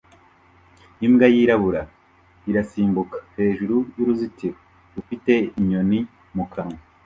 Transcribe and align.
Imbwa 1.05 1.27
yirabura 1.35 1.81
irasimbuka 2.49 3.17
hejuru 3.37 3.75
y'uruzitiro 3.95 4.55
rufite 4.95 5.33
inyoni 5.59 5.99
mu 6.35 6.45
kanwa 6.53 6.79